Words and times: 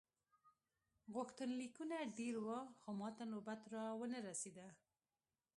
غوښتنلیکونه 1.13 1.95
ډېر 2.17 2.35
وو 2.45 2.59
نو 2.83 2.89
ماته 2.99 3.23
نوبت 3.33 3.61
را 3.73 3.85
ونه 3.99 4.19
رسیده. 4.27 4.67